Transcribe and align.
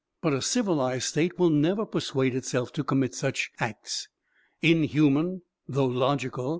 But 0.19 0.33
a 0.33 0.41
civilised 0.41 1.03
state 1.05 1.37
will 1.37 1.51
never 1.51 1.85
persuade 1.85 2.33
itself 2.33 2.73
to 2.73 2.83
commit 2.83 3.13
such 3.13 3.51
acts, 3.59 4.07
inhuman 4.59 5.43
though 5.67 5.85
logical. 5.85 6.49